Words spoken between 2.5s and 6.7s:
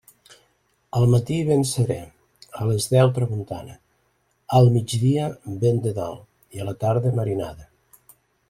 a les deu, tramuntana; al migdia, vent de dalt; i